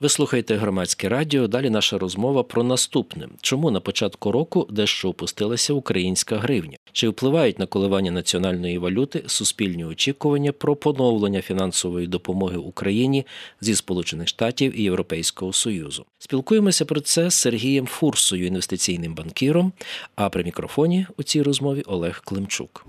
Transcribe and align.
Ви 0.00 0.08
слухаєте 0.08 0.56
громадське 0.56 1.08
радіо. 1.08 1.48
Далі 1.48 1.70
наша 1.70 1.98
розмова 1.98 2.42
про 2.42 2.62
наступне: 2.62 3.28
чому 3.40 3.70
на 3.70 3.80
початку 3.80 4.32
року 4.32 4.66
дещо 4.70 5.08
опустилася 5.08 5.72
українська 5.72 6.36
гривня? 6.36 6.76
Чи 6.92 7.08
впливають 7.08 7.58
на 7.58 7.66
коливання 7.66 8.10
національної 8.10 8.78
валюти 8.78 9.22
суспільні 9.26 9.84
очікування 9.84 10.52
про 10.52 10.76
поновлення 10.76 11.42
фінансової 11.42 12.06
допомоги 12.06 12.56
Україні 12.56 13.26
зі 13.60 13.74
Сполучених 13.74 14.28
Штатів 14.28 14.80
і 14.80 14.82
Європейського 14.82 15.52
Союзу? 15.52 16.04
Спілкуємося 16.18 16.84
про 16.84 17.00
це 17.00 17.30
з 17.30 17.34
Сергієм 17.34 17.86
Фурсою, 17.86 18.46
інвестиційним 18.46 19.14
банкіром. 19.14 19.72
А 20.14 20.28
при 20.28 20.44
мікрофоні 20.44 21.06
у 21.16 21.22
цій 21.22 21.42
розмові 21.42 21.82
Олег 21.86 22.22
Климчук. 22.24 22.86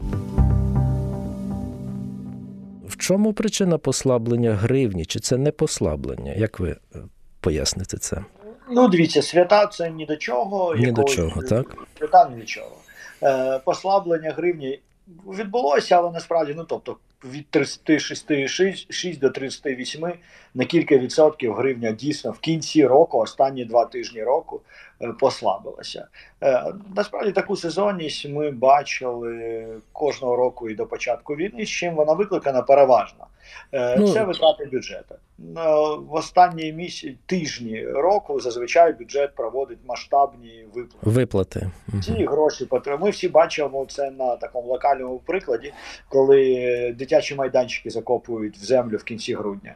Чому 3.02 3.34
причина 3.34 3.78
послаблення 3.78 4.54
гривні? 4.54 5.06
Чи 5.06 5.20
це 5.20 5.38
не 5.38 5.52
послаблення? 5.52 6.34
Як 6.34 6.60
ви 6.60 6.70
е, 6.70 7.00
поясните 7.40 7.98
це? 7.98 8.26
Ну, 8.72 8.88
дивіться, 8.88 9.22
свята 9.22 9.68
це 9.68 9.92
ні 9.92 10.06
до 10.06 10.16
чого. 10.16 10.76
Ні 10.76 10.92
до 10.92 11.04
чого, 11.04 11.42
так? 11.42 11.76
Свята 11.98 12.30
ні 12.30 12.40
до 12.40 12.46
чого. 12.46 12.76
Е, 13.24 13.60
Послаблення 13.66 14.32
гривні 14.32 14.80
відбулося, 15.28 15.96
але 15.96 16.12
насправді, 16.12 16.54
ну 16.58 16.64
тобто, 16.64 16.98
від 17.24 17.50
36 17.50 19.20
до 19.20 19.30
38 19.30 20.14
на 20.54 20.66
кілька 20.66 20.98
відсотків 20.98 21.54
гривня 21.54 21.92
дійсно 21.92 22.32
в 22.32 22.40
кінці 22.40 22.86
року, 22.86 23.18
останні 23.18 23.66
два 23.66 23.86
тижні 23.86 24.24
року, 24.24 24.62
е, 25.02 25.14
послабилася. 25.20 26.08
Е, 26.44 26.74
насправді 26.96 27.32
таку 27.32 27.56
сезонність 27.56 28.30
ми 28.30 28.52
бачили 28.52 29.66
кожного 29.92 30.36
року 30.36 30.70
і 30.70 30.76
до 30.76 30.86
початку 30.86 31.36
війни, 31.36 31.66
з 31.66 31.70
чим 31.70 31.96
вона 31.96 32.14
викликана 32.14 32.62
переважно. 32.62 33.28
Е, 33.72 33.98
ну, 34.00 34.14
Це 34.14 34.24
витрати 34.24 34.66
бюджету. 34.66 35.16
В 36.10 36.14
останні 36.14 36.74
місяці 36.74 37.18
тижні 37.26 37.86
року 37.86 38.40
зазвичай 38.40 38.94
бюджет 38.94 39.36
проводить 39.36 39.78
масштабні 39.88 40.66
виплати. 40.74 41.10
Виплати. 41.10 41.72
Ці 42.04 42.26
гроші 42.26 42.68
Ми 43.00 43.10
всі 43.10 43.28
бачимо 43.28 43.86
це 43.90 44.12
на 44.12 44.36
такому 44.36 44.68
локальному 44.68 45.22
прикладі, 45.26 45.74
коли 46.10 46.96
дитячі 46.98 47.36
майданчики 47.36 47.90
закопують 47.90 48.58
в 48.58 48.64
землю 48.64 48.98
в 48.98 49.04
кінці 49.04 49.34
грудня. 49.34 49.76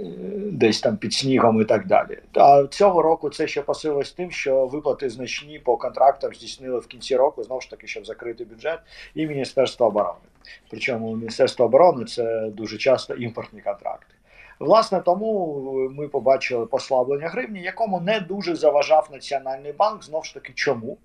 Е, 0.00 0.04
десь 0.52 0.80
там 0.80 0.96
під 0.96 1.12
снігом 1.12 1.60
і 1.60 1.64
так 1.64 1.86
далі. 1.86 2.18
А 2.34 2.66
цього 2.70 3.02
року 3.02 3.30
це 3.30 3.46
ще 3.46 3.62
посилилось 3.62 4.12
тим, 4.12 4.30
що 4.30 4.66
виплати 4.66 5.10
значні 5.10 5.58
по 5.58 5.76
контрактам 5.76 6.34
здійснили 6.34 6.78
в 6.78 6.86
кінці 6.86 7.16
року, 7.16 7.42
знову 7.42 7.60
ж 7.60 7.70
таки, 7.70 7.86
щоб 7.86 8.06
закрити 8.06 8.44
бюджет 8.44 8.78
і 9.14 9.26
Міністерство 9.26 9.86
оборони. 9.86 10.18
Причому 10.70 11.16
Міністерство 11.16 11.64
оборони 11.64 12.04
це 12.04 12.50
дуже 12.52 12.78
часто 12.78 13.14
імпортні 13.14 13.60
контракти. 13.60 14.14
Власне, 14.58 15.00
тому 15.00 15.62
ми 15.96 16.08
побачили 16.08 16.66
послаблення 16.66 17.28
гривні, 17.28 17.62
якому 17.62 18.00
не 18.00 18.20
дуже 18.20 18.56
заважав 18.56 19.08
Національний 19.12 19.72
банк. 19.72 20.04
Знову 20.04 20.24
ж 20.24 20.34
таки, 20.34 20.52
чому? 20.54 20.98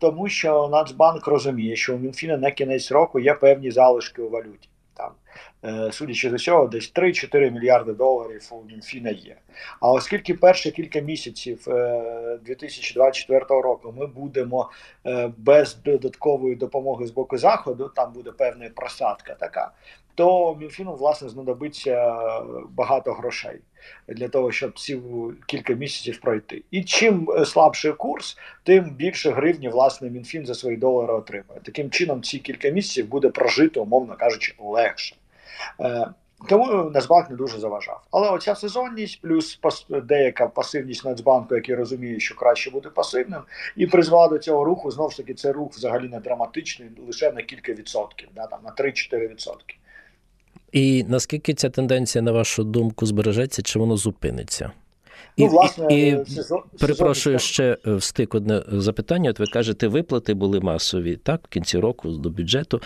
Тому 0.00 0.28
що 0.28 0.68
Нацбанк 0.68 1.26
розуміє, 1.26 1.76
що 1.76 1.94
у 1.94 1.98
Мінфіна 1.98 2.36
на 2.36 2.50
кінець 2.50 2.92
року 2.92 3.20
є 3.20 3.34
певні 3.34 3.70
залишки 3.70 4.22
у 4.22 4.30
валюті. 4.30 4.68
Е, 5.66 5.92
судячи 5.92 6.30
з 6.30 6.32
усього, 6.32 6.66
десь 6.66 6.92
3-4 6.94 7.50
мільярди 7.50 7.92
доларів 7.92 8.48
у 8.50 8.62
Мінфіна 8.62 9.10
є. 9.10 9.36
А 9.80 9.92
оскільки 9.92 10.34
перші 10.34 10.70
кілька 10.70 11.00
місяців 11.00 11.64
2024 12.44 13.40
е, 13.40 13.44
року 13.48 13.94
ми 13.98 14.06
будемо 14.06 14.70
е, 15.06 15.30
без 15.36 15.76
додаткової 15.84 16.56
допомоги 16.56 17.06
з 17.06 17.10
боку 17.10 17.38
заходу, 17.38 17.90
там 17.96 18.12
буде 18.12 18.30
певна 18.30 18.70
просадка 18.74 19.34
така, 19.34 19.70
то 20.14 20.56
Мінфіну 20.60 20.94
власне 20.94 21.28
знадобиться 21.28 22.16
багато 22.70 23.12
грошей 23.12 23.60
для 24.08 24.28
того, 24.28 24.52
щоб 24.52 24.78
ці 24.78 25.00
кілька 25.46 25.72
місяців 25.72 26.20
пройти. 26.20 26.62
І 26.70 26.84
чим 26.84 27.28
слабший 27.46 27.92
курс, 27.92 28.38
тим 28.62 28.84
більше 28.84 29.30
гривні 29.30 29.68
власне 29.68 30.10
Мінфін 30.10 30.46
за 30.46 30.54
свої 30.54 30.76
долари 30.76 31.12
отримує. 31.12 31.60
Таким 31.64 31.90
чином, 31.90 32.22
ці 32.22 32.38
кілька 32.38 32.68
місяців 32.68 33.08
буде 33.08 33.28
прожито, 33.28 33.82
умовно 33.82 34.16
кажучи, 34.16 34.54
легше. 34.58 35.16
Е, 35.80 36.06
тому 36.48 36.90
Нацбанк 36.94 37.30
не 37.30 37.36
дуже 37.36 37.58
заважав. 37.58 38.02
Але 38.10 38.30
оця 38.30 38.54
сезонність, 38.54 39.20
плюс 39.20 39.60
деяка 40.04 40.46
пасивність 40.46 41.04
Нацбанку, 41.04 41.54
який 41.54 41.74
розуміє, 41.74 42.20
що 42.20 42.34
краще 42.34 42.70
бути 42.70 42.90
пасивним, 42.90 43.40
і 43.76 43.86
призвела 43.86 44.28
до 44.28 44.38
цього 44.38 44.64
руху. 44.64 44.90
Знову 44.90 45.10
ж 45.10 45.16
таки, 45.16 45.34
це 45.34 45.52
рух 45.52 45.72
взагалі 45.72 46.08
не 46.08 46.20
драматичний, 46.20 46.88
лише 47.06 47.32
на 47.32 47.42
кілька 47.42 47.72
відсотків, 47.72 48.28
да, 48.34 48.46
там 48.46 48.58
на 48.64 48.70
3-4 48.70 49.28
відсотки. 49.28 49.76
І 50.72 51.04
наскільки 51.08 51.54
ця 51.54 51.70
тенденція, 51.70 52.22
на 52.22 52.32
вашу 52.32 52.64
думку, 52.64 53.06
збережеться, 53.06 53.62
чи 53.62 53.78
воно 53.78 53.96
зупиниться? 53.96 54.72
Ну, 55.38 55.46
власне, 55.46 55.86
і, 55.94 56.24
сезон, 56.26 56.62
перепрошую 56.80 57.38
сезон... 57.38 57.48
ще 57.48 57.78
е, 57.86 57.94
встиг 57.94 58.28
одне 58.30 58.62
запитання. 58.68 59.30
От 59.30 59.38
ви 59.38 59.46
кажете, 59.46 59.88
виплати 59.88 60.34
були 60.34 60.60
масові 60.60 61.16
так, 61.16 61.40
в 61.44 61.48
кінці 61.48 61.78
року 61.78 62.08
до 62.08 62.30
бюджету. 62.30 62.80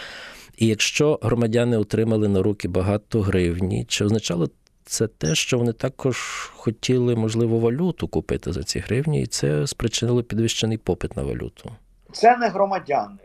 І 0.57 0.67
якщо 0.67 1.19
громадяни 1.23 1.77
отримали 1.77 2.29
на 2.29 2.43
руки 2.43 2.69
багато 2.69 3.21
гривні, 3.21 3.85
чи 3.89 4.05
означало 4.05 4.49
це 4.85 5.07
те, 5.07 5.35
що 5.35 5.59
вони 5.59 5.73
також 5.73 6.17
хотіли, 6.55 7.17
можливо, 7.17 7.59
валюту 7.59 8.09
купити 8.09 8.53
за 8.53 8.63
ці 8.63 8.79
гривні, 8.79 9.23
і 9.23 9.27
це 9.27 9.67
спричинило 9.67 10.23
підвищений 10.23 10.79
попит 10.79 11.17
на 11.17 11.23
валюту? 11.23 11.71
Це 12.13 12.37
не 12.37 12.49
громадяни. 12.49 13.19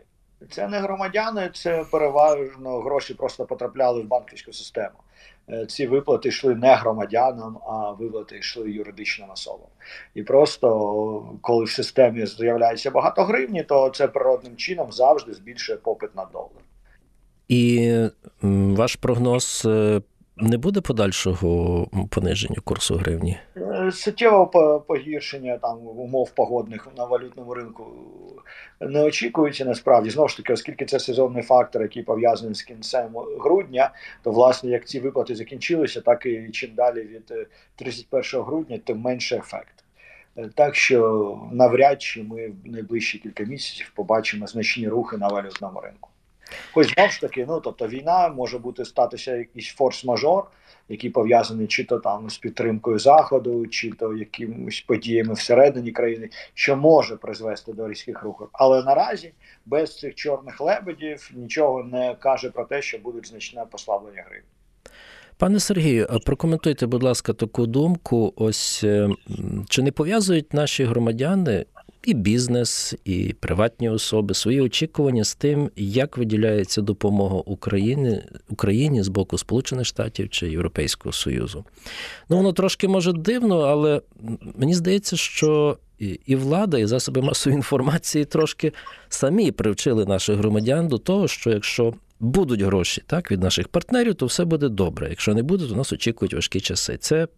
Це 0.50 0.68
не 0.68 0.80
громадяни, 0.80 1.50
це 1.54 1.84
переважно 1.90 2.80
гроші 2.80 3.14
просто 3.14 3.44
потрапляли 3.44 4.02
в 4.02 4.06
банківську 4.06 4.52
систему. 4.52 4.96
Е, 5.50 5.66
ці 5.66 5.86
виплати 5.86 6.28
йшли 6.28 6.54
не 6.54 6.74
громадянам, 6.74 7.58
а 7.66 7.90
виплати 7.90 8.38
йшли 8.38 8.70
юридичним 8.70 9.30
особам. 9.30 9.68
І 10.14 10.22
просто 10.22 11.38
коли 11.40 11.64
в 11.64 11.70
системі 11.70 12.26
з'являється 12.26 12.90
багато 12.90 13.24
гривні, 13.24 13.62
то 13.62 13.90
це 13.90 14.08
природним 14.08 14.56
чином 14.56 14.92
завжди 14.92 15.34
збільшує 15.34 15.78
попит 15.78 16.16
на 16.16 16.24
долар. 16.24 16.62
І 17.48 17.92
ваш 18.42 18.96
прогноз 18.96 19.62
е, 19.66 20.00
не 20.36 20.58
буде 20.58 20.80
подальшого 20.80 21.86
пониження 22.10 22.60
курсу 22.64 22.94
гривні? 22.96 23.38
Суттєвого 23.92 24.80
погіршення 24.80 25.58
там 25.58 25.86
умов 25.86 26.30
погодних 26.30 26.88
на 26.96 27.04
валютному 27.04 27.54
ринку 27.54 27.86
не 28.80 29.02
очікується 29.02 29.64
насправді. 29.64 30.10
Знову 30.10 30.28
ж 30.28 30.36
таки, 30.36 30.52
оскільки 30.52 30.84
це 30.84 31.00
сезонний 31.00 31.42
фактор, 31.42 31.82
який 31.82 32.02
пов'язаний 32.02 32.54
з 32.54 32.62
кінцем 32.62 33.08
грудня, 33.38 33.90
то 34.22 34.30
власне 34.30 34.70
як 34.70 34.86
ці 34.86 35.00
виплати 35.00 35.34
закінчилися, 35.34 36.00
так 36.00 36.26
і 36.26 36.50
чим 36.52 36.70
далі 36.74 37.00
від 37.00 37.32
31 37.76 38.40
е, 38.40 38.44
грудня, 38.44 38.78
тим 38.84 39.00
менше 39.00 39.36
ефект. 39.36 39.84
Е, 40.36 40.50
так 40.54 40.74
що 40.74 41.40
навряд 41.52 42.02
чи 42.02 42.22
ми 42.22 42.48
в 42.48 42.54
найближчі 42.64 43.18
кілька 43.18 43.44
місяців 43.44 43.92
побачимо 43.94 44.46
значні 44.46 44.88
рухи 44.88 45.16
на 45.16 45.28
валютному 45.28 45.80
ринку. 45.80 46.10
Хоч 46.72 46.94
знову 46.94 47.10
ж 47.10 47.20
таки, 47.20 47.46
ну 47.48 47.60
тобто 47.60 47.88
війна 47.88 48.28
може 48.28 48.58
бути 48.58 48.84
статися 48.84 49.36
якийсь 49.36 49.76
форс-мажор, 49.78 50.42
який 50.88 51.10
пов'язаний 51.10 51.66
чи 51.66 51.84
то 51.84 51.98
там 51.98 52.30
з 52.30 52.38
підтримкою 52.38 52.98
заходу, 52.98 53.66
чи 53.66 53.90
то 53.90 54.16
якимись 54.16 54.80
подіями 54.80 55.34
всередині 55.34 55.92
країни, 55.92 56.28
що 56.54 56.76
може 56.76 57.16
призвести 57.16 57.72
до 57.72 57.88
різких 57.88 58.22
рухів. 58.22 58.48
Але 58.52 58.82
наразі 58.82 59.32
без 59.66 59.98
цих 59.98 60.14
чорних 60.14 60.60
лебедів 60.60 61.30
нічого 61.34 61.84
не 61.84 62.14
каже 62.14 62.50
про 62.50 62.64
те, 62.64 62.82
що 62.82 62.98
будуть 62.98 63.28
значне 63.28 63.64
послаблення 63.70 64.24
гривні. 64.26 64.48
Пане 65.38 65.60
Сергію, 65.60 66.06
прокоментуйте, 66.24 66.86
будь 66.86 67.02
ласка, 67.02 67.32
таку 67.32 67.66
думку. 67.66 68.32
Ось 68.36 68.84
е, 68.84 69.08
чи 69.68 69.82
не 69.82 69.92
пов'язують 69.92 70.54
наші 70.54 70.84
громадяни 70.84 71.64
і 72.06 72.14
бізнес, 72.14 72.94
і 73.04 73.34
приватні 73.40 73.90
особи 73.90 74.34
свої 74.34 74.60
очікування 74.60 75.24
з 75.24 75.34
тим, 75.34 75.70
як 75.76 76.16
виділяється 76.16 76.80
допомога 76.82 77.36
Україні 77.36 78.22
Україні 78.48 79.02
з 79.02 79.08
боку 79.08 79.38
Сполучених 79.38 79.86
Штатів 79.86 80.28
чи 80.28 80.50
Європейського 80.50 81.12
Союзу. 81.12 81.64
Ну 82.28 82.36
воно 82.36 82.52
трошки 82.52 82.88
може 82.88 83.12
дивно, 83.12 83.60
але 83.60 84.00
мені 84.54 84.74
здається, 84.74 85.16
що 85.16 85.78
і 86.26 86.36
влада, 86.36 86.78
і 86.78 86.86
засоби 86.86 87.22
масової 87.22 87.56
інформації 87.56 88.24
трошки 88.24 88.72
самі 89.08 89.52
привчили 89.52 90.04
наших 90.04 90.36
громадян 90.36 90.88
до 90.88 90.98
того, 90.98 91.28
що 91.28 91.50
якщо 91.50 91.94
будуть 92.20 92.62
гроші 92.62 93.02
так, 93.06 93.30
від 93.30 93.42
наших 93.42 93.68
партнерів, 93.68 94.14
то 94.14 94.26
все 94.26 94.44
буде 94.44 94.68
добре. 94.68 95.08
Якщо 95.10 95.34
не 95.34 95.42
буде, 95.42 95.68
то 95.68 95.76
нас 95.76 95.92
очікують 95.92 96.34
важкі 96.34 96.60
часи. 96.60 96.96
Це 97.00 97.28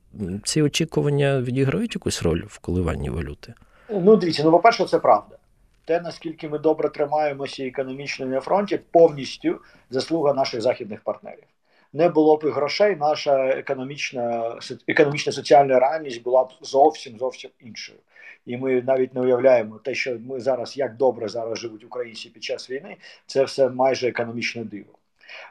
ці 0.44 0.62
очікування 0.62 1.40
відіграють 1.40 1.94
якусь 1.94 2.22
роль 2.22 2.42
в 2.46 2.58
коливанні 2.58 3.10
валюти. 3.10 3.54
Ну, 3.90 4.16
дивіться, 4.16 4.44
ну, 4.44 4.50
по-перше, 4.50 4.84
це 4.84 4.98
правда. 4.98 5.36
Те, 5.84 6.00
наскільки 6.00 6.48
ми 6.48 6.58
добре 6.58 6.88
тримаємося 6.88 7.66
економічно 7.66 8.26
на 8.26 8.40
фронті, 8.40 8.80
повністю 8.90 9.60
заслуга 9.90 10.32
наших 10.32 10.60
західних 10.60 11.00
партнерів. 11.00 11.44
Не 11.92 12.08
було 12.08 12.36
б 12.36 12.44
грошей, 12.44 12.96
наша 12.96 13.48
економічна 13.48 14.58
економічна 14.88 15.32
соціальна 15.32 15.80
реальність 15.80 16.22
була 16.22 16.44
б 16.44 16.48
зовсім 16.60 17.18
зовсім 17.18 17.50
іншою. 17.60 17.98
І 18.46 18.56
ми 18.56 18.82
навіть 18.82 19.14
не 19.14 19.20
уявляємо 19.20 19.78
те, 19.78 19.94
що 19.94 20.18
ми 20.18 20.40
зараз 20.40 20.76
як 20.76 20.96
добре 20.96 21.28
зараз 21.28 21.58
живуть 21.58 21.84
українці 21.84 22.28
під 22.28 22.44
час 22.44 22.70
війни. 22.70 22.96
Це 23.26 23.44
все 23.44 23.68
майже 23.68 24.08
економічне 24.08 24.64
диво. 24.64 24.97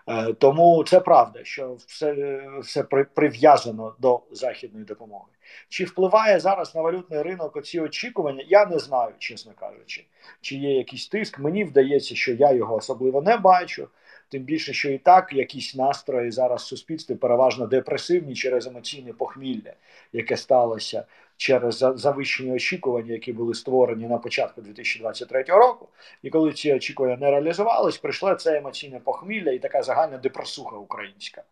Е, 0.08 0.34
тому 0.34 0.84
це 0.84 1.00
правда, 1.00 1.44
що 1.44 1.78
все 1.88 2.42
все 2.62 2.84
прив'язано 2.84 3.96
до 4.00 4.22
західної 4.32 4.86
допомоги. 4.86 5.26
Чи 5.70 5.86
впливає 5.86 6.40
зараз 6.40 6.76
на 6.76 6.82
валютний 6.82 7.22
ринок 7.22 7.56
оці 7.56 7.80
очікування? 7.80 8.44
Я 8.48 8.66
не 8.66 8.80
знаю, 8.80 9.14
чесно 9.20 9.52
кажучи, 9.60 10.06
чи 10.42 10.56
є 10.56 10.78
якийсь 10.78 11.08
тиск. 11.08 11.40
Мені 11.40 11.64
вдається, 11.64 12.16
що 12.16 12.34
я 12.34 12.52
його 12.52 12.76
особливо 12.76 13.22
не 13.22 13.38
бачу. 13.38 13.88
Тим 14.30 14.44
більше, 14.44 14.74
що 14.74 14.90
і 14.90 14.98
так 14.98 15.34
якісь 15.34 15.76
настрої 15.76 16.32
зараз 16.32 16.62
в 16.62 16.66
суспільстві 16.66 17.16
переважно 17.16 17.68
депресивні 17.68 18.36
через 18.36 18.68
емоційне 18.68 19.14
похмілля, 19.14 19.74
яке 20.14 20.38
сталося 20.38 21.06
через 21.38 21.86
завищені 21.96 22.52
очікування, 22.52 23.14
які 23.14 23.34
були 23.34 23.54
створені 23.54 24.08
на 24.08 24.18
початку 24.18 24.62
2023 24.62 25.44
року. 25.44 25.88
І 26.24 26.30
коли 26.30 26.54
ці 26.54 26.74
очікування 26.74 27.18
не 27.18 27.32
реалізувались, 27.32 27.98
прийшло 27.98 28.36
це 28.36 28.58
емоційне 28.58 29.00
похмілля 29.00 29.52
і 29.52 29.60
така 29.60 29.84
загальна 29.84 30.18
депресуха 30.18 30.76
українська. 30.76 31.44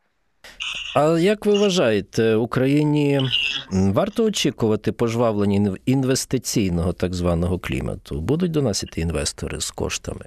А 0.96 1.20
як 1.20 1.46
ви 1.46 1.58
вважаєте, 1.60 2.36
Україні 2.36 3.22
варто 3.72 4.24
очікувати 4.24 4.92
пожвавлення 4.92 5.76
інвестиційного 5.86 6.94
так 6.94 7.14
званого 7.14 7.60
клімату? 7.60 8.22
Будуть 8.22 8.52
до 8.52 8.62
нас 8.62 8.84
іти 8.84 9.02
інвестори 9.02 9.60
з 9.60 9.72
коштами? 9.72 10.26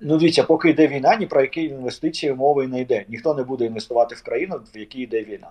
Ну, 0.00 0.16
дивіться, 0.16 0.42
поки 0.42 0.70
йде 0.70 0.86
війна, 0.86 1.16
ні 1.16 1.26
про 1.26 1.40
які 1.40 1.62
інвестиції 1.62 2.34
мови 2.34 2.66
не 2.66 2.80
йде. 2.80 3.04
Ніхто 3.08 3.34
не 3.34 3.42
буде 3.42 3.64
інвестувати 3.64 4.14
в 4.14 4.22
країну, 4.22 4.60
в 4.74 4.78
якій 4.78 5.00
йде 5.00 5.22
війна. 5.22 5.48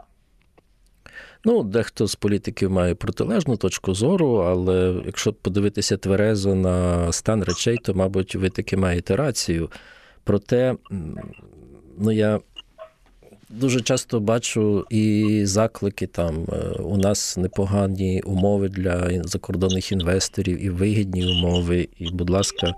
Ну, 1.45 1.63
дехто 1.63 2.07
з 2.07 2.15
політиків 2.15 2.71
має 2.71 2.95
протилежну 2.95 3.57
точку 3.57 3.93
зору, 3.93 4.35
але 4.35 4.95
якщо 5.05 5.33
подивитися 5.33 5.97
тверезо 5.97 6.55
на 6.55 7.11
стан 7.11 7.43
речей, 7.43 7.77
то, 7.77 7.93
мабуть, 7.93 8.35
ви 8.35 8.49
таки 8.49 8.77
маєте 8.77 9.15
рацію. 9.15 9.69
Проте, 10.23 10.75
ну 11.97 12.11
я 12.11 12.39
дуже 13.49 13.81
часто 13.81 14.19
бачу 14.19 14.85
і 14.89 15.41
заклики 15.45 16.07
там 16.07 16.45
е, 16.53 16.55
у 16.81 16.97
нас 16.97 17.37
непогані 17.37 18.21
умови 18.25 18.69
для 18.69 19.23
закордонних 19.23 19.91
інвесторів, 19.91 20.63
і 20.63 20.69
вигідні 20.69 21.27
умови. 21.27 21.89
І, 21.99 22.11
будь 22.11 22.29
ласка, 22.29 22.73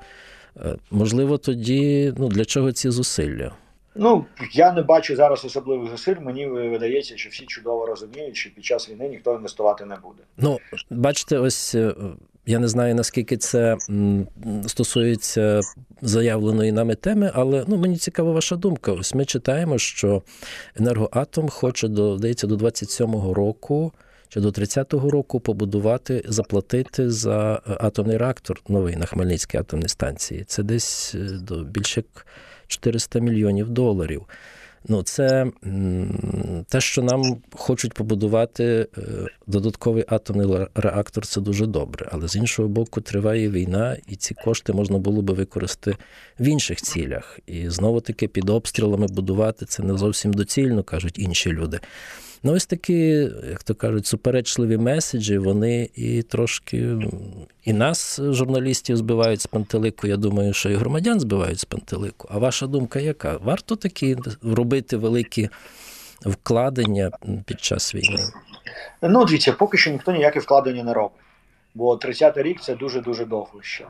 е, 0.57 0.75
можливо, 0.91 1.37
тоді 1.37 2.13
ну 2.17 2.27
для 2.27 2.45
чого 2.45 2.71
ці 2.71 2.89
зусилля? 2.89 3.51
Ну 3.95 4.25
я 4.51 4.71
не 4.71 4.81
бачу 4.81 5.15
зараз 5.15 5.45
особливих 5.45 5.89
зусиль. 5.89 6.15
Мені 6.19 6.47
видається, 6.47 7.17
що 7.17 7.29
всі 7.29 7.45
чудово 7.45 7.85
розуміють, 7.85 8.35
що 8.35 8.49
під 8.49 8.65
час 8.65 8.89
війни 8.89 9.09
ніхто 9.09 9.33
інвестувати 9.33 9.85
не 9.85 9.95
буде. 9.95 10.23
Ну 10.37 10.59
бачите, 10.89 11.37
ось 11.37 11.75
е, 11.75 11.93
я 12.45 12.59
не 12.59 12.67
знаю 12.67 12.95
наскільки 12.95 13.37
це 13.37 13.77
стосується 14.67 15.61
заявленої 16.01 16.71
нами 16.71 16.95
теми, 16.95 17.31
але 17.33 17.65
ну 17.67 17.77
мені 17.77 17.97
цікава 17.97 18.31
ваша 18.31 18.55
думка. 18.55 18.91
Ось 18.91 19.13
ми 19.13 19.25
читаємо, 19.25 19.77
що 19.77 20.21
енергоатом 20.75 21.49
хоче 21.49 21.87
до 21.87 22.17
здається, 22.17 22.47
до 22.47 22.55
27-го 22.55 23.33
року. 23.33 23.91
Чи 24.27 24.41
до 24.41 24.49
30-го 24.49 25.09
року 25.09 25.39
побудувати, 25.39 26.23
заплатити 26.25 27.09
за 27.09 27.61
атомний 27.65 28.17
реактор 28.17 28.61
новий 28.67 28.95
на 28.95 29.05
Хмельницькій 29.05 29.57
атомній 29.57 29.87
станції. 29.87 30.43
Це 30.43 30.63
десь 30.63 31.15
е, 31.15 31.19
до 31.41 31.63
більше 31.63 32.03
400 32.67 33.19
мільйонів 33.19 33.69
доларів. 33.69 34.25
Ну, 34.87 35.03
це 35.03 35.51
те, 36.69 36.81
що 36.81 37.01
нам 37.01 37.37
хочуть 37.51 37.93
побудувати 37.93 38.63
е, 38.97 39.01
додатковий 39.47 40.05
атомний 40.07 40.67
реактор, 40.75 41.25
це 41.25 41.41
дуже 41.41 41.65
добре. 41.65 42.09
Але 42.11 42.27
з 42.27 42.35
іншого 42.35 42.67
боку, 42.67 43.01
триває 43.01 43.49
війна, 43.49 43.97
і 44.07 44.15
ці 44.15 44.33
кошти 44.33 44.73
можна 44.73 44.97
було 44.97 45.21
би 45.21 45.33
використати 45.33 45.97
в 46.39 46.47
інших 46.47 46.81
цілях. 46.81 47.39
І 47.47 47.69
знову 47.69 48.01
таки 48.01 48.27
під 48.27 48.49
обстрілами 48.49 49.07
будувати 49.07 49.65
це 49.65 49.83
не 49.83 49.97
зовсім 49.97 50.33
доцільно, 50.33 50.83
кажуть 50.83 51.19
інші 51.19 51.51
люди. 51.51 51.79
Ну, 52.45 52.53
ось 52.53 52.65
такі, 52.65 52.97
як 53.49 53.63
то 53.63 53.75
кажуть, 53.75 54.05
суперечливі 54.05 54.77
меседжі, 54.77 55.37
вони 55.37 55.89
і 55.95 56.21
трошки 56.21 56.97
і 57.63 57.73
нас, 57.73 58.19
журналістів, 58.23 58.97
збивають 58.97 59.41
з 59.41 59.47
пантелику. 59.47 60.07
Я 60.07 60.17
думаю, 60.17 60.53
що 60.53 60.69
і 60.69 60.75
громадян 60.75 61.19
збивають 61.19 61.59
з 61.59 61.65
пантелику. 61.65 62.27
А 62.31 62.37
ваша 62.37 62.67
думка 62.67 62.99
яка? 62.99 63.37
Варто 63.37 63.75
такі 63.75 64.17
робити 64.43 64.97
великі 64.97 65.49
вкладення 66.25 67.11
під 67.45 67.61
час 67.61 67.95
війни? 67.95 68.23
Ну, 69.01 69.25
дивіться, 69.25 69.53
поки 69.53 69.77
що 69.77 69.91
ніхто 69.91 70.11
ніякі 70.11 70.39
вкладення 70.39 70.83
не 70.83 70.93
робить. 70.93 71.21
Бо 71.75 71.95
30-й 71.95 72.41
рік 72.41 72.61
це 72.61 72.75
дуже-дуже 72.75 73.25
довго 73.25 73.61
ще. 73.61 73.85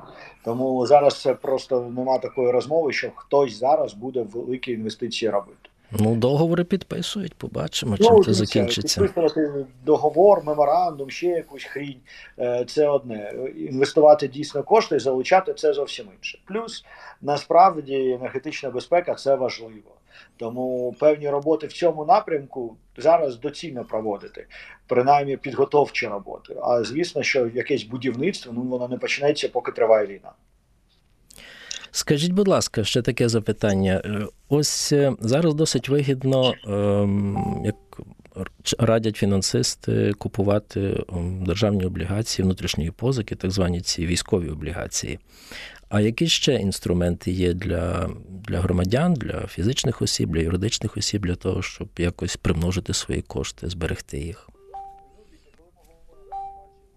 Тому 0.45 0.87
зараз 0.87 1.21
це 1.21 1.33
просто 1.33 1.91
нема 1.95 2.17
такої 2.17 2.51
розмови, 2.51 2.93
що 2.93 3.11
хтось 3.15 3.59
зараз 3.59 3.93
буде 3.93 4.25
великі 4.33 4.71
інвестиції 4.71 5.31
робити. 5.31 5.69
Ну, 5.91 6.15
договори 6.15 6.63
підписують, 6.63 7.33
побачимо, 7.33 7.97
чим 7.97 8.07
ну, 8.11 8.23
це 8.23 8.33
закінчиться. 8.33 9.01
Підписувати 9.01 9.65
договор, 9.85 10.43
меморандум, 10.43 11.09
ще 11.09 11.27
якусь 11.27 11.63
хрінь. 11.63 11.99
Е, 12.39 12.65
це 12.67 12.87
одне. 12.87 13.33
Інвестувати 13.55 14.27
дійсно 14.27 14.63
кошти, 14.63 14.99
залучати 14.99 15.53
це 15.53 15.73
зовсім 15.73 16.05
інше. 16.17 16.39
Плюс 16.45 16.85
насправді 17.21 18.11
енергетична 18.11 18.69
безпека 18.69 19.15
це 19.15 19.35
важливо. 19.35 19.91
Тому 20.37 20.95
певні 20.99 21.29
роботи 21.29 21.67
в 21.67 21.73
цьому 21.73 22.05
напрямку 22.05 22.77
зараз 22.97 23.37
доцільно 23.37 23.83
проводити, 23.83 24.47
принаймні 24.87 25.37
підготовчі 25.37 26.07
роботи. 26.07 26.55
А 26.61 26.83
звісно, 26.83 27.23
що 27.23 27.47
якесь 27.47 27.83
будівництво 27.83 28.53
ну 28.55 28.61
воно 28.61 28.87
не 28.87 28.97
почнеться, 28.97 29.49
поки 29.49 29.71
триває 29.71 30.07
війна. 30.07 30.31
Скажіть, 31.95 32.31
будь 32.31 32.47
ласка, 32.47 32.83
ще 32.83 33.01
таке 33.01 33.29
запитання. 33.29 34.01
Е, 34.05 34.27
ось 34.49 34.91
е, 34.91 35.13
зараз 35.19 35.53
досить 35.53 35.89
вигідно, 35.89 36.53
ем, 36.67 37.61
як 37.65 37.75
радять 38.79 39.15
фінансисти, 39.15 40.13
купувати 40.17 41.03
ем, 41.09 41.45
державні 41.45 41.85
облігації 41.85 42.43
внутрішньої 42.43 42.91
позики, 42.91 43.35
так 43.35 43.51
звані 43.51 43.81
ці 43.81 44.05
військові 44.05 44.49
облігації. 44.49 45.19
А 45.89 46.01
які 46.01 46.27
ще 46.27 46.55
інструменти 46.55 47.31
є 47.31 47.53
для 47.53 48.09
для 48.47 48.59
громадян, 48.59 49.13
для 49.13 49.47
фізичних 49.47 50.01
осіб, 50.01 50.29
для 50.29 50.41
юридичних 50.41 50.97
осіб, 50.97 51.25
для 51.25 51.35
того, 51.35 51.61
щоб 51.61 51.89
якось 51.97 52.37
примножити 52.37 52.93
свої 52.93 53.21
кошти, 53.21 53.69
зберегти 53.69 54.19
їх? 54.19 54.49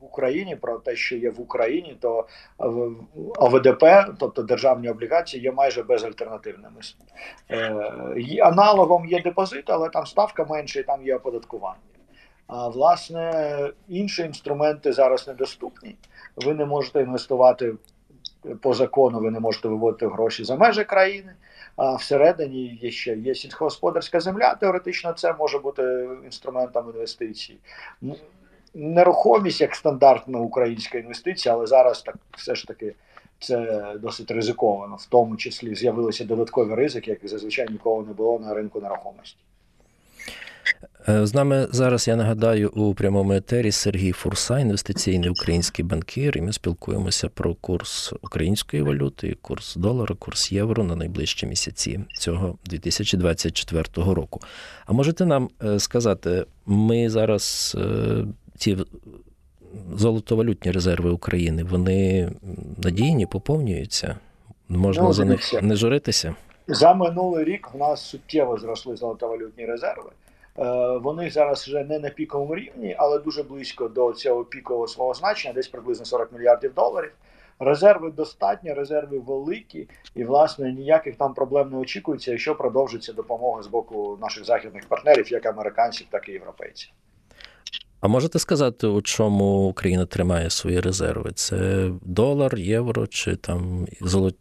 Україні, 0.08 0.56
про 0.56 0.78
те, 0.78 0.96
що 0.96 1.16
є 1.16 1.30
в 1.30 1.40
Україні, 1.40 1.96
то 2.00 2.26
ОВДП, 3.38 3.84
тобто 4.18 4.42
державні 4.42 4.88
облігації, 4.88 5.42
є 5.42 5.52
майже 5.52 5.82
безальтернативними. 5.82 6.80
Е, 7.50 8.42
аналогом 8.42 9.06
є 9.06 9.22
депозит, 9.22 9.70
але 9.70 9.88
там 9.88 10.06
ставка 10.06 10.44
менша 10.44 10.80
і 10.80 10.82
там 10.82 11.06
є 11.06 11.16
оподаткування. 11.16 11.78
А 12.46 12.68
власне 12.68 13.58
інші 13.88 14.22
інструменти 14.22 14.92
зараз 14.92 15.28
недоступні. 15.28 15.96
Ви 16.36 16.54
не 16.54 16.64
можете 16.64 17.00
інвестувати 17.00 17.74
по 18.62 18.74
закону, 18.74 19.20
ви 19.20 19.30
не 19.30 19.40
можете 19.40 19.68
виводити 19.68 20.06
гроші 20.06 20.44
за 20.44 20.56
межі 20.56 20.84
країни. 20.84 21.34
А 21.76 21.94
всередині 21.94 22.78
є 22.82 22.90
ще 22.90 23.16
є 23.16 23.34
сільськогосподарська 23.34 24.20
земля. 24.20 24.54
Теоретично 24.54 25.12
це 25.12 25.32
може 25.32 25.58
бути 25.58 26.08
інструментом 26.24 26.90
інвестицій 26.94 27.58
нерухомість 28.78 29.60
як 29.60 29.74
стандартна 29.74 30.38
українська 30.38 30.98
інвестиція, 30.98 31.54
але 31.54 31.66
зараз 31.66 32.02
так 32.02 32.16
все 32.36 32.54
ж 32.54 32.66
таки 32.66 32.94
це 33.40 33.84
досить 34.00 34.30
ризиковано. 34.30 34.96
В 34.96 35.06
тому 35.06 35.36
числі 35.36 35.74
з'явилися 35.74 36.24
додаткові 36.24 36.74
ризики, 36.74 37.10
які 37.10 37.28
зазвичай 37.28 37.66
ніколи 37.70 38.06
не 38.06 38.12
було 38.12 38.38
на 38.38 38.54
ринку 38.54 38.80
нерухомості. 38.80 39.38
Е, 41.08 41.26
з 41.26 41.34
нами 41.34 41.68
зараз 41.70 42.08
я 42.08 42.16
нагадаю 42.16 42.70
у 42.70 42.94
прямому 42.94 43.32
етері 43.32 43.72
Сергій 43.72 44.12
Фурса, 44.12 44.58
інвестиційний 44.58 45.30
український 45.30 45.84
банкір, 45.84 46.38
і 46.38 46.40
ми 46.40 46.52
спілкуємося 46.52 47.28
про 47.28 47.54
курс 47.54 48.12
української 48.22 48.82
валюти, 48.82 49.36
курс 49.42 49.76
долара, 49.76 50.14
курс 50.14 50.52
євро 50.52 50.84
на 50.84 50.96
найближчі 50.96 51.46
місяці 51.46 52.00
цього 52.18 52.58
2024 52.64 53.84
року. 53.96 54.40
А 54.86 54.92
можете 54.92 55.26
нам 55.26 55.48
е, 55.64 55.78
сказати, 55.78 56.44
ми 56.66 57.10
зараз 57.10 57.76
е, 57.80 58.24
ці 58.58 58.76
золотовалютні 59.94 60.72
резерви 60.72 61.10
України, 61.10 61.64
вони 61.64 62.30
надійні, 62.84 63.26
поповнюються? 63.26 64.16
Можна 64.68 65.02
ну, 65.02 65.12
за 65.12 65.24
них 65.24 65.62
не 65.62 65.76
журитися? 65.76 66.34
За 66.68 66.94
минулий 66.94 67.44
рік 67.44 67.70
в 67.74 67.78
нас 67.78 68.00
суттєво 68.00 68.58
зросли 68.58 68.96
золотовалютні 68.96 69.66
резерви. 69.66 70.10
Е, 70.58 70.96
вони 70.96 71.30
зараз 71.30 71.62
вже 71.62 71.84
не 71.84 71.98
на 71.98 72.10
піковому 72.10 72.56
рівні, 72.56 72.96
але 72.98 73.18
дуже 73.18 73.42
близько 73.42 73.88
до 73.88 74.12
цього 74.12 74.44
пікового 74.44 74.88
свого 74.88 75.14
значення, 75.14 75.54
десь 75.54 75.68
приблизно 75.68 76.04
40 76.04 76.32
мільярдів 76.32 76.74
доларів. 76.74 77.12
Резерви 77.60 78.10
достатні, 78.10 78.72
резерви 78.72 79.18
великі, 79.18 79.88
і 80.14 80.24
власне 80.24 80.72
ніяких 80.72 81.16
там 81.16 81.34
проблем 81.34 81.70
не 81.70 81.76
очікується, 81.76 82.30
якщо 82.30 82.54
продовжиться 82.54 83.12
допомога 83.12 83.62
з 83.62 83.66
боку 83.66 84.18
наших 84.20 84.44
західних 84.44 84.88
партнерів, 84.88 85.32
як 85.32 85.46
американців, 85.46 86.06
так 86.10 86.28
і 86.28 86.32
європейців. 86.32 86.90
А 88.00 88.08
можете 88.08 88.38
сказати, 88.38 88.86
у 88.86 89.02
чому 89.02 89.68
Україна 89.68 90.06
тримає 90.06 90.50
свої 90.50 90.80
резерви? 90.80 91.30
Це 91.34 91.90
долар, 92.02 92.58
євро 92.58 93.06
чи 93.06 93.36
там 93.36 93.86
золоті 94.00 94.36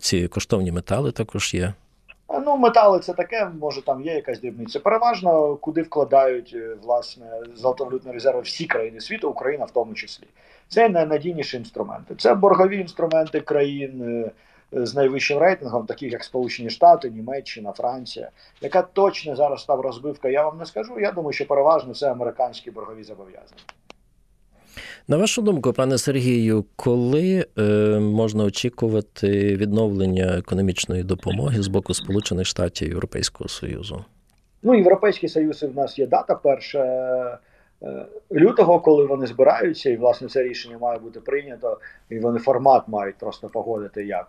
ці 0.00 0.28
коштовні 0.28 0.72
метали 0.72 1.12
також 1.12 1.54
є? 1.54 1.74
Ну, 2.46 2.56
метали 2.56 2.98
це 2.98 3.12
таке, 3.12 3.50
може 3.60 3.82
там 3.82 4.02
є 4.02 4.14
якась 4.14 4.40
дрібниця. 4.40 4.80
Переважно, 4.80 5.56
куди 5.56 5.82
вкладають 5.82 6.52
е, 6.54 6.76
власне 6.82 7.26
золотовалютні 7.54 8.12
резерви 8.12 8.40
всі 8.40 8.64
країни 8.64 9.00
світу, 9.00 9.30
Україна 9.30 9.64
в 9.64 9.70
тому 9.70 9.94
числі. 9.94 10.26
Це 10.68 10.88
найнадійніші 10.88 11.56
інструменти. 11.56 12.14
Це 12.14 12.34
боргові 12.34 12.80
інструменти 12.80 13.40
країн 13.40 14.02
е, 14.02 14.30
з 14.74 14.94
найвищим 14.94 15.38
рейтингом, 15.38 15.86
таких 15.86 16.12
як 16.12 16.24
Сполучені 16.24 16.70
Штати, 16.70 17.10
Німеччина, 17.10 17.72
Франція. 17.72 18.30
Яка 18.60 18.82
точно 18.82 19.36
зараз 19.36 19.62
став 19.62 19.80
розбивка, 19.80 20.28
я 20.28 20.44
вам 20.44 20.58
не 20.58 20.66
скажу. 20.66 21.00
Я 21.00 21.12
думаю, 21.12 21.32
що 21.32 21.46
переважно 21.46 21.94
це 21.94 22.10
американські 22.10 22.70
боргові 22.70 23.04
зобов'язання. 23.04 23.62
На 25.08 25.16
вашу 25.16 25.42
думку, 25.42 25.72
пане 25.72 25.98
Сергію, 25.98 26.64
коли 26.76 27.46
е, 27.58 27.62
можна 28.00 28.44
очікувати 28.44 29.56
відновлення 29.56 30.36
економічної 30.38 31.02
допомоги 31.02 31.62
з 31.62 31.68
боку 31.68 31.94
Сполучених 31.94 32.46
Штатів 32.46 32.88
Європейського 32.88 33.48
Союзу? 33.48 34.04
Ну, 34.62 34.74
Європейський 34.74 35.28
Союз 35.28 35.62
в 35.62 35.76
нас 35.76 35.98
є 35.98 36.06
дата 36.06 36.34
перша 36.34 37.38
лютого, 38.32 38.80
коли 38.80 39.06
вони 39.06 39.26
збираються, 39.26 39.90
і 39.90 39.96
власне 39.96 40.28
це 40.28 40.42
рішення 40.42 40.78
має 40.78 40.98
бути 40.98 41.20
прийнято, 41.20 41.78
і 42.10 42.18
вони 42.18 42.38
формат 42.38 42.88
мають 42.88 43.16
просто 43.16 43.48
погодити, 43.48 44.04
як 44.04 44.28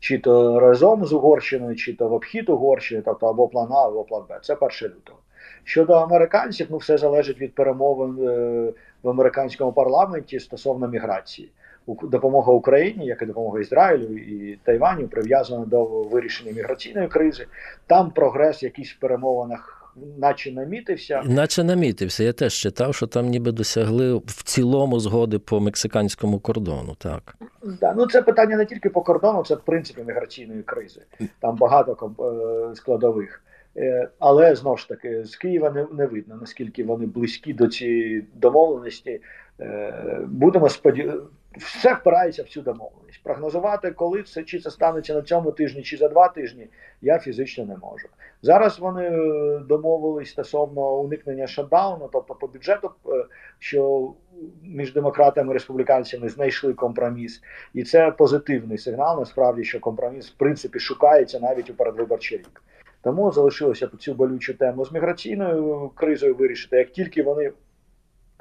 чи 0.00 0.18
то 0.18 0.60
разом 0.60 1.04
з 1.04 1.12
Угорщиною, 1.12 1.76
чи 1.76 1.94
то 1.94 2.08
в 2.08 2.12
обхід 2.12 2.48
Угорщини, 2.48 3.02
тобто 3.04 3.26
або 3.26 3.48
план 3.48 3.68
А, 3.70 3.86
або 3.86 4.04
план 4.04 4.22
Б. 4.28 4.38
Це 4.42 4.56
перше 4.56 4.86
лютого. 4.86 5.18
Щодо 5.64 5.92
американців, 5.92 6.66
ну 6.70 6.76
все 6.76 6.98
залежить 6.98 7.40
від 7.40 7.54
перемовин 7.54 8.28
е, 8.28 8.72
в 9.02 9.08
американському 9.08 9.72
парламенті 9.72 10.40
стосовно 10.40 10.88
міграції. 10.88 11.50
Допомога 12.02 12.52
Україні, 12.52 13.06
як 13.06 13.22
і 13.22 13.26
допомога 13.26 13.60
Ізраїлю 13.60 14.16
і 14.16 14.58
Тайваню, 14.64 15.08
прив'язана 15.08 15.64
до 15.64 15.84
вирішення 15.84 16.52
міграційної 16.52 17.08
кризи. 17.08 17.46
Там 17.86 18.10
прогрес, 18.10 18.62
якийсь 18.62 18.92
в 18.92 18.98
перемовинах, 18.98 19.75
наче 20.18 20.52
намітився. 20.52 21.22
Наче 21.24 21.64
намітився. 21.64 22.24
Я 22.24 22.32
теж 22.32 22.54
читав, 22.54 22.94
що 22.94 23.06
там 23.06 23.26
ніби 23.26 23.52
досягли 23.52 24.14
в 24.14 24.42
цілому 24.42 25.00
згоди 25.00 25.38
по 25.38 25.60
мексиканському 25.60 26.38
кордону. 26.38 26.94
Так 26.98 27.36
да, 27.80 27.94
ну 27.96 28.06
це 28.06 28.22
питання 28.22 28.56
не 28.56 28.66
тільки 28.66 28.90
по 28.90 29.02
кордону, 29.02 29.44
це 29.44 29.54
в 29.54 29.60
принципі 29.60 30.02
міграційної 30.06 30.62
кризи. 30.62 31.00
Там 31.40 31.56
багато 31.56 32.12
е, 32.20 32.74
складових. 32.74 33.42
Е, 33.76 34.08
але 34.18 34.54
знову 34.54 34.76
ж 34.76 34.88
таки 34.88 35.24
з 35.24 35.36
Києва 35.36 35.70
не, 35.70 35.86
не 35.92 36.06
видно 36.06 36.36
наскільки 36.40 36.84
вони 36.84 37.06
близькі 37.06 37.52
до 37.52 37.66
цієї 37.66 38.26
домовленості. 38.34 39.20
Е, 39.60 40.20
будемо 40.26 40.68
сподіватися, 40.68 41.24
все 41.58 41.94
впирається 41.94 42.42
в 42.42 42.48
цю 42.48 42.62
домовленість. 42.62 43.22
Прогнозувати, 43.22 43.90
коли 43.90 44.22
це 44.22 44.42
чи 44.42 44.58
це 44.58 44.70
станеться 44.70 45.14
на 45.14 45.22
цьому 45.22 45.52
тижні, 45.52 45.82
чи 45.82 45.96
за 45.96 46.08
два 46.08 46.28
тижні, 46.28 46.68
я 47.02 47.18
фізично 47.18 47.64
не 47.64 47.76
можу. 47.76 48.08
Зараз 48.42 48.78
вони 48.78 49.04
е, 49.04 49.58
домовились 49.58 50.30
стосовно 50.30 51.00
уникнення 51.00 51.46
шатдауну, 51.46 52.08
тобто 52.12 52.34
по 52.34 52.46
бюджету, 52.46 52.90
що 53.58 54.12
між 54.62 54.92
демократами 54.92 55.50
і 55.50 55.54
республіканцями 55.54 56.28
знайшли 56.28 56.74
компроміс, 56.74 57.42
і 57.74 57.84
це 57.84 58.10
позитивний 58.10 58.78
сигнал. 58.78 59.18
Насправді, 59.18 59.64
що 59.64 59.80
компроміс 59.80 60.30
в 60.30 60.34
принципі 60.36 60.78
шукається 60.78 61.40
навіть 61.40 61.70
у 61.70 61.74
передвиборчий 61.74 62.38
рік. 62.38 62.62
Тому 63.02 63.32
залишилося 63.32 63.88
цю 63.98 64.14
болючу 64.14 64.54
тему 64.54 64.84
з 64.84 64.92
міграційною 64.92 65.90
кризою 65.94 66.34
вирішити. 66.34 66.76
Як 66.76 66.90
тільки 66.90 67.22
вони 67.22 67.52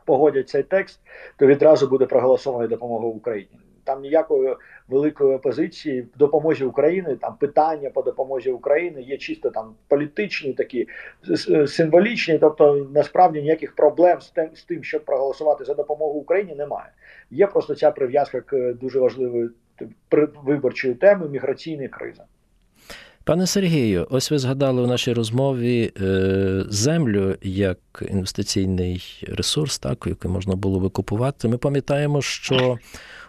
погодять 0.06 0.50
цей 0.50 0.64
текст, 0.64 1.00
то 1.38 1.46
відразу 1.46 1.88
буде 1.88 2.06
проголосована 2.06 2.68
допомога 2.68 3.08
Україні. 3.08 3.60
Там 3.84 4.02
ніякої 4.02 4.56
великої 4.88 5.36
опозиції 5.36 6.02
в 6.02 6.18
допомозі 6.18 6.64
України, 6.64 7.16
там 7.16 7.36
питання 7.40 7.90
по 7.90 8.02
допомозі 8.02 8.52
України 8.52 9.02
є 9.02 9.18
чисто 9.18 9.50
там 9.50 9.76
політичні, 9.88 10.54
такі 10.54 10.88
символічні. 11.68 12.38
Тобто, 12.38 12.88
насправді 12.94 13.42
ніяких 13.42 13.76
проблем 13.76 14.22
з 14.22 14.30
тим, 14.30 14.50
з 14.56 14.64
тим, 14.64 14.84
щоб 14.84 15.06
проголосувати 15.06 15.66
за 15.66 15.74
допомогу 15.74 16.20
Україні, 16.20 16.56
немає. 16.56 16.90
Є 17.32 17.48
просто 17.48 17.76
ця 17.76 17.92
прив'язка 17.92 18.42
к 18.42 18.74
дуже 18.74 19.00
важливої 19.00 19.50
виборчої 20.44 20.94
теми 20.94 21.30
міграційної 21.30 21.90
кризи. 21.90 22.24
Пане 23.26 23.48
Сергію, 23.48 24.08
ось 24.10 24.32
ви 24.32 24.40
згадали 24.40 24.82
у 24.82 24.88
нашій 24.88 25.14
розмові 25.14 25.92
е, 26.02 26.66
землю 26.70 27.36
як 27.42 27.80
інвестиційний 28.10 29.24
ресурс, 29.28 29.80
так, 29.80 30.06
який 30.08 30.32
можна 30.32 30.56
було 30.56 30.80
викупувати. 30.80 31.48
Ми 31.48 31.58
пам'ятаємо, 31.58 32.22
що 32.22 32.78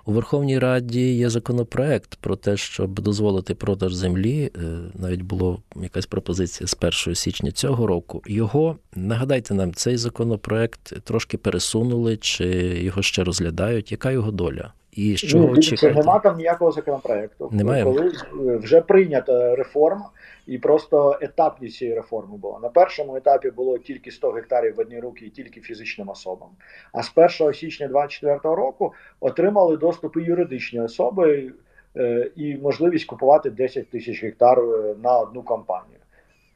у 0.05 0.13
Верховній 0.13 0.59
Раді 0.59 1.15
є 1.15 1.31
законопроект 1.31 2.15
про 2.15 2.37
те, 2.37 2.57
щоб 2.57 3.01
дозволити 3.01 3.55
продаж 3.55 3.95
землі. 3.95 4.51
Е, 4.57 4.61
навіть 4.95 5.23
була 5.23 5.57
якась 5.83 6.07
пропозиція 6.07 6.67
з 6.67 6.77
1 7.07 7.15
січня 7.15 7.53
цього 7.53 7.87
року. 7.87 8.23
Його 8.27 8.77
нагадайте 8.95 9.55
нам, 9.55 9.75
цей 9.75 9.97
законопроект 9.97 11.03
трошки 11.05 11.39
пересунули, 11.39 12.17
чи 12.17 12.47
його 12.83 13.03
ще 13.03 13.25
розглядають? 13.25 13.93
Яка 13.93 14.11
його 14.11 14.31
доля? 14.31 14.73
І 14.97 15.17
що 15.17 15.39
ну, 15.39 15.51
очікуєте? 15.51 15.99
Нема 15.99 16.19
там 16.19 16.37
ніякого 16.37 16.73
законопроекту. 16.73 17.49
Немає? 17.53 17.85
Коли 17.85 18.13
вже 18.59 18.81
прийнята 18.81 19.57
реформа, 19.57 20.11
і 20.47 20.59
просто 20.59 21.19
етапність 21.21 21.77
цієї 21.77 21.97
реформи 21.97 22.37
була. 22.37 22.59
На 22.63 22.69
першому 22.69 23.17
етапі 23.17 23.51
було 23.51 23.79
тільки 23.79 24.11
100 24.11 24.31
гектарів 24.31 24.75
в 24.77 24.81
одні 24.81 25.01
руки 25.01 25.27
і 25.27 25.31
тільки 25.31 25.61
фізичним 25.61 26.09
особам. 26.09 26.49
А 26.93 27.03
з 27.03 27.13
1 27.41 27.55
січня 27.55 27.89
2024 27.89 28.55
року 28.55 28.93
отримали 29.21 29.77
доступ 29.77 30.17
і 30.17 30.21
юридичні 30.21 30.81
особи 30.81 31.53
е, 31.97 32.31
і 32.37 32.57
можливість 32.57 33.07
купувати 33.07 33.51
10 33.51 33.91
тисяч 33.91 34.23
гектар 34.23 34.59
е, 34.59 34.95
на 35.03 35.19
одну 35.19 35.43
компанію. 35.43 35.99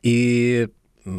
І 0.03 0.67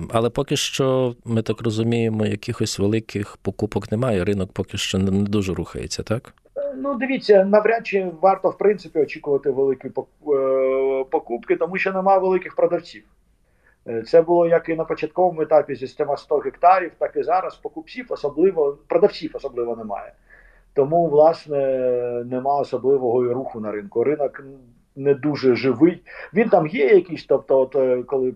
але 0.10 0.30
поки 0.30 0.56
що, 0.56 1.16
ми 1.26 1.42
так 1.42 1.62
розуміємо, 1.62 2.26
якихось 2.26 2.80
великих 2.80 3.38
покупок 3.38 3.92
немає. 3.92 4.24
Ринок 4.24 4.52
поки 4.54 4.78
що 4.78 4.98
не 4.98 5.12
дуже 5.12 5.54
рухається, 5.54 6.04
так? 6.04 6.34
Ну, 6.76 6.96
дивіться, 6.96 7.46
навряд 7.46 7.88
чи 7.88 8.12
варто 8.22 8.50
в 8.50 8.58
принципі 8.58 9.00
очікувати 9.00 9.50
великі 9.50 9.88
е, 9.88 9.92
покупки, 11.12 11.56
тому 11.56 11.78
що 11.78 11.94
немає 11.94 12.20
великих 12.20 12.56
продавців. 12.56 13.04
Е, 13.88 14.02
це 14.02 14.22
було 14.22 14.48
як 14.48 14.70
і 14.70 14.76
на 14.76 14.84
початковому 14.84 15.42
етапі 15.42 15.76
зі 15.76 15.88
100 15.88 16.38
гектарів, 16.46 16.92
так 16.98 17.16
і 17.16 17.24
зараз 17.24 17.56
покупців, 17.56 18.06
особливо 18.10 18.78
продавців 18.88 19.32
особливо 19.34 19.76
немає. 19.76 20.14
Тому, 20.74 21.08
власне, 21.08 21.58
нема 22.26 22.56
особливого 22.60 23.26
і 23.26 23.34
руху 23.34 23.60
на 23.60 23.72
ринку. 23.72 24.04
Ринок 24.04 24.44
не 24.96 25.14
дуже 25.14 25.56
живий. 25.56 26.02
Він 26.34 26.50
там 26.50 26.68
є 26.68 26.86
якийсь, 26.86 27.26
тобто, 27.26 27.60
от, 27.60 27.76
е, 27.76 28.04
коли 28.04 28.34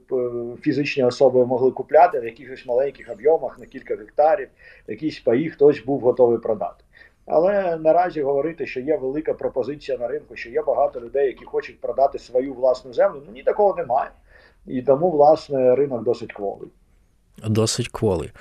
фізичні 0.61 1.03
особи 1.03 1.45
могли 1.45 1.71
купляти 1.71 2.19
в 2.19 2.25
якихось 2.25 2.65
маленьких 2.65 3.09
об'ємах 3.09 3.59
на 3.59 3.65
кілька 3.65 3.95
гектарів, 3.95 4.47
якісь 4.87 5.19
паї 5.19 5.49
хтось 5.49 5.85
був 5.85 5.99
готовий 5.99 6.37
продати. 6.37 6.84
Але 7.25 7.77
наразі 7.77 8.21
говорити, 8.21 8.65
що 8.65 8.79
є 8.79 8.97
велика 8.97 9.33
пропозиція 9.33 9.97
на 9.97 10.07
ринку, 10.07 10.35
що 10.35 10.49
є 10.49 10.61
багато 10.61 11.01
людей, 11.01 11.27
які 11.27 11.45
хочуть 11.45 11.81
продати 11.81 12.19
свою 12.19 12.53
власну 12.53 12.93
землю. 12.93 13.21
Ну 13.25 13.33
ні 13.33 13.43
такого 13.43 13.75
немає. 13.75 14.09
І 14.67 14.81
тому, 14.81 15.11
власне, 15.11 15.75
ринок 15.75 16.03
досить 16.03 16.33
кволий. 16.33 16.69
Досить 17.47 17.87
кволий. 17.87 18.31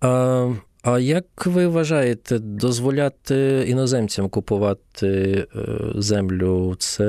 А, 0.00 0.52
а 0.82 0.98
як 0.98 1.26
ви 1.46 1.66
вважаєте, 1.66 2.38
дозволяти 2.38 3.64
іноземцям 3.68 4.28
купувати 4.28 5.08
е, 5.10 5.46
землю? 5.94 6.74
Це 6.78 7.04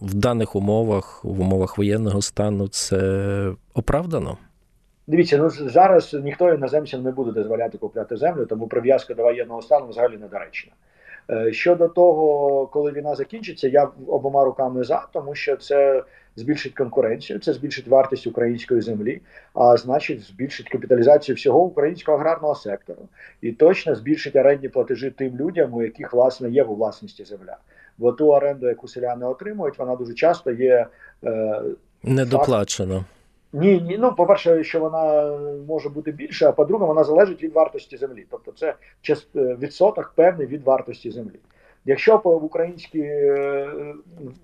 в 0.00 0.14
даних 0.14 0.56
умовах, 0.56 1.24
в 1.24 1.40
умовах 1.40 1.78
воєнного 1.78 2.22
стану, 2.22 2.68
це 2.68 3.52
оправдано? 3.74 4.38
Дивіться, 5.06 5.38
ну 5.38 5.50
зараз 5.50 6.14
ніхто 6.14 6.54
іноземцям 6.54 7.02
не 7.02 7.10
буде 7.10 7.32
дозволяти 7.32 7.78
купляти 7.78 8.16
землю, 8.16 8.46
тому 8.46 8.66
прив'язка 8.66 9.14
до 9.14 9.22
воєнного 9.22 9.62
стану 9.62 9.86
взагалі 9.86 10.16
недоречна. 10.16 10.72
Е, 11.30 11.52
щодо 11.52 11.88
того, 11.88 12.66
коли 12.66 12.92
війна 12.92 13.14
закінчиться, 13.14 13.68
я 13.68 13.88
обома 14.06 14.44
руками 14.44 14.84
за, 14.84 15.06
тому 15.12 15.34
що 15.34 15.56
це 15.56 16.02
збільшить 16.36 16.74
конкуренцію, 16.74 17.38
це 17.38 17.52
збільшить 17.52 17.88
вартість 17.88 18.26
української 18.26 18.80
землі, 18.80 19.20
а 19.54 19.76
значить, 19.76 20.22
збільшить 20.22 20.68
капіталізацію 20.68 21.36
всього 21.36 21.62
українського 21.64 22.18
аграрного 22.18 22.54
сектору 22.54 23.08
і 23.40 23.52
точно 23.52 23.94
збільшить 23.94 24.36
орендні 24.36 24.68
платежі 24.68 25.10
тим 25.10 25.36
людям, 25.36 25.74
у 25.74 25.82
яких 25.82 26.12
власне 26.12 26.50
є 26.50 26.62
у 26.62 26.74
власності 26.74 27.24
земля. 27.24 27.56
Бо 27.98 28.12
ту 28.12 28.28
оренду, 28.28 28.68
яку 28.68 28.88
селяни 28.88 29.26
отримують, 29.26 29.78
вона 29.78 29.96
дуже 29.96 30.14
часто 30.14 30.50
є 30.50 30.86
е, 31.24 31.62
недоплачена. 32.02 33.04
Ні, 33.56 33.80
ні, 33.80 33.98
ну 33.98 34.14
по-перше, 34.14 34.64
що 34.64 34.80
вона 34.80 35.30
може 35.68 35.88
бути 35.88 36.12
більше, 36.12 36.46
а 36.46 36.52
по-друге, 36.52 36.86
вона 36.86 37.04
залежить 37.04 37.42
від 37.42 37.52
вартості 37.52 37.96
землі. 37.96 38.26
Тобто 38.30 38.52
це 38.52 38.74
е, 39.08 39.14
відсоток 39.34 40.12
певний 40.16 40.46
від 40.46 40.64
вартості 40.64 41.10
землі. 41.10 41.40
Якщо 41.84 42.16
в 42.24 42.50
е, 42.94 43.68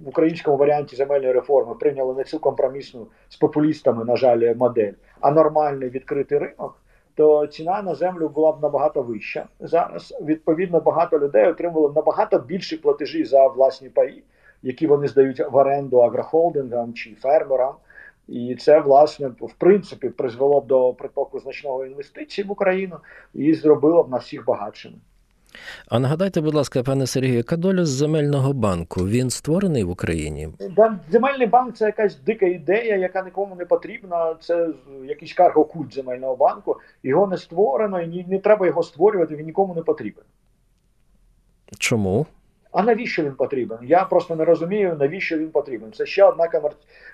в 0.01 0.09
українському 0.09 0.57
варіанті 0.57 0.97
земельної 0.97 1.33
реформи 1.33 1.75
прийняли 1.75 2.15
не 2.15 2.25
цю 2.25 2.39
компромісну 2.39 3.07
з 3.29 3.37
популістами, 3.37 4.05
на 4.05 4.17
жаль, 4.17 4.55
модель, 4.55 4.93
а 5.21 5.31
нормальний 5.31 5.89
відкритий 5.89 6.39
ринок, 6.39 6.77
то 7.15 7.47
ціна 7.47 7.83
на 7.83 7.95
землю 7.95 8.29
була 8.29 8.53
б 8.53 8.63
набагато 8.63 9.03
вища. 9.03 9.47
Зараз 9.61 10.19
відповідно 10.25 10.81
багато 10.81 11.19
людей 11.19 11.47
отримували 11.47 11.93
набагато 11.95 12.39
більші 12.39 12.77
платежі 12.77 13.25
за 13.25 13.47
власні 13.47 13.89
паї, 13.89 14.23
які 14.63 14.87
вони 14.87 15.09
здають 15.09 15.43
в 15.51 15.57
оренду 15.57 15.99
агрохолдингам 15.99 16.95
чи 16.95 17.15
фермерам. 17.15 17.75
І 18.29 18.57
це 18.61 18.81
власне 18.81 19.29
в 19.29 19.55
принципі 19.59 20.09
призвело 20.09 20.61
б 20.61 20.67
до 20.67 20.93
притоку 20.93 21.41
значного 21.41 21.87
інвестицій 21.87 22.43
в 22.43 22.53
Україну 22.53 22.97
і 23.35 23.55
зробило 23.55 24.03
б 24.03 24.11
нас 24.11 24.25
всіх 24.25 24.45
багатшими. 24.45 24.97
А 25.89 25.99
нагадайте, 25.99 26.41
будь 26.41 26.55
ласка, 26.55 26.83
пане 26.83 27.07
Сергію, 27.07 27.35
яка 27.35 27.57
доля 27.57 27.85
з 27.85 27.89
земельного 27.89 28.53
банку? 28.53 29.09
Він 29.09 29.31
створений 29.31 29.85
в 29.85 29.91
Україні? 29.91 30.49
Земельний 31.11 31.47
банк 31.47 31.77
це 31.77 31.85
якась 31.85 32.17
дика 32.17 32.47
ідея, 32.47 32.97
яка 32.97 33.23
нікому 33.23 33.55
не 33.55 33.65
потрібна. 33.65 34.35
Це 34.41 34.69
якийсь 35.05 35.37
карго-культ 35.37 35.95
земельного 35.95 36.37
банку. 36.37 36.77
Його 37.03 37.27
не 37.27 37.39
створено, 37.39 38.01
і 38.01 38.25
не 38.25 38.39
треба 38.39 38.67
його 38.67 38.83
створювати. 38.83 39.37
Він 39.37 39.47
нікому 39.47 39.75
не 39.75 39.83
потрібен. 39.83 40.25
Чому? 41.79 42.27
А 42.73 42.83
навіщо 42.83 43.23
він 43.23 43.35
потрібен? 43.35 43.79
Я 43.83 44.05
просто 44.05 44.37
не 44.37 44.45
розумію, 44.45 44.97
навіщо 45.01 45.39
він 45.39 45.51
потрібен. 45.51 45.93
Це 45.93 46.07
ще 46.07 46.25
одна 46.25 46.49
комер... 46.49 46.73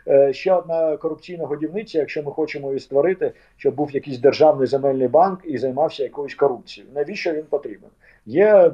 Е, 0.09 0.33
ще 0.33 0.53
одна 0.53 0.97
корупційна 0.97 1.47
годівниця, 1.47 1.99
якщо 1.99 2.23
ми 2.23 2.31
хочемо 2.31 2.69
її 2.69 2.81
створити, 2.81 3.33
щоб 3.57 3.75
був 3.75 3.91
якийсь 3.91 4.19
державний 4.19 4.67
земельний 4.67 5.09
банк 5.09 5.41
і 5.45 5.59
займався 5.59 6.03
якоюсь 6.03 6.35
корупцією. 6.35 6.93
Навіщо 6.95 7.33
він 7.33 7.45
потрібен? 7.45 7.91
Є 8.27 8.73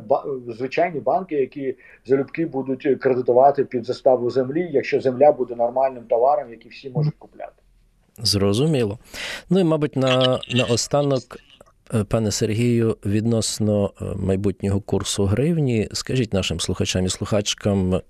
звичайні 0.49 1.01
банки, 1.01 1.35
які 1.35 1.77
залюбки 2.05 2.47
будуть 2.47 2.89
кредитувати 3.01 3.65
під 3.65 3.85
заставу 3.87 4.31
землі, 4.31 4.69
якщо 4.73 5.01
земля 5.01 5.33
буде 5.33 5.55
нормальним 5.55 6.05
товаром, 6.05 6.51
який 6.51 6.71
всі 6.71 6.91
можуть 6.91 7.15
купляти. 7.19 7.53
Зрозуміло. 8.19 8.99
Ну 9.51 9.61
і 9.61 9.65
мабуть, 9.65 9.97
на, 9.97 10.41
на 10.55 10.65
останок 10.65 11.23
пане 12.09 12.31
Сергію, 12.31 12.97
відносно 13.05 13.91
е, 14.01 14.05
майбутнього 14.17 14.81
курсу 14.81 15.25
гривні, 15.25 15.89
скажіть 15.93 16.33
нашим 16.33 16.61
слухачам 16.61 17.07
і 17.07 17.09
слухачкам 17.09 18.01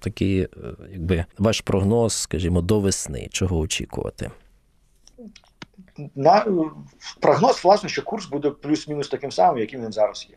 такий, 0.00 0.40
е, 0.40 0.48
якби 0.92 1.24
ваш 1.38 1.60
прогноз, 1.60 2.12
скажімо, 2.12 2.60
до 2.62 2.80
весни, 2.80 3.28
чого 3.30 3.58
очікувати? 3.58 4.30
На 6.14 6.46
прогноз, 7.20 7.60
власне, 7.64 7.88
що 7.88 8.02
курс 8.02 8.26
буде 8.26 8.50
плюс-мінус 8.50 9.08
таким 9.08 9.32
самим, 9.32 9.60
яким 9.60 9.82
він 9.82 9.92
зараз 9.92 10.28
є. 10.30 10.36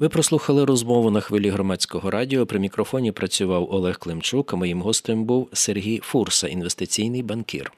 Ви 0.00 0.08
прослухали 0.08 0.64
розмову 0.64 1.10
на 1.10 1.20
хвилі 1.20 1.50
громадського 1.50 2.10
радіо. 2.10 2.46
При 2.46 2.58
мікрофоні 2.58 3.12
працював 3.12 3.68
Олег 3.74 3.98
Климчук. 3.98 4.52
а 4.52 4.56
Моїм 4.56 4.82
гостем 4.82 5.24
був 5.24 5.48
Сергій 5.52 6.00
Фурса, 6.02 6.48
інвестиційний 6.48 7.22
банкір. 7.22 7.72